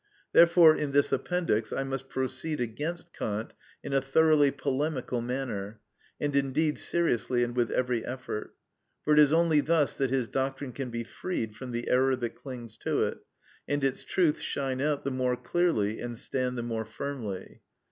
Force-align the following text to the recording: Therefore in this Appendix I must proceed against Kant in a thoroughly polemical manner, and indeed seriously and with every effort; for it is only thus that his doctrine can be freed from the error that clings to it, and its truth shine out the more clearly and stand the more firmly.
Therefore 0.33 0.75
in 0.75 0.93
this 0.93 1.11
Appendix 1.11 1.71
I 1.71 1.83
must 1.83 2.09
proceed 2.09 2.59
against 2.59 3.13
Kant 3.13 3.53
in 3.83 3.93
a 3.93 4.01
thoroughly 4.01 4.49
polemical 4.49 5.21
manner, 5.21 5.79
and 6.19 6.35
indeed 6.35 6.79
seriously 6.79 7.43
and 7.43 7.55
with 7.55 7.69
every 7.69 8.03
effort; 8.03 8.55
for 9.03 9.13
it 9.13 9.19
is 9.19 9.31
only 9.31 9.61
thus 9.61 9.95
that 9.97 10.09
his 10.09 10.27
doctrine 10.27 10.71
can 10.71 10.89
be 10.89 11.03
freed 11.03 11.55
from 11.55 11.69
the 11.71 11.87
error 11.87 12.15
that 12.15 12.33
clings 12.33 12.79
to 12.79 13.03
it, 13.03 13.19
and 13.67 13.83
its 13.83 14.03
truth 14.03 14.39
shine 14.39 14.81
out 14.81 15.03
the 15.03 15.11
more 15.11 15.37
clearly 15.37 15.99
and 16.01 16.17
stand 16.17 16.57
the 16.57 16.63
more 16.63 16.85
firmly. 16.85 17.61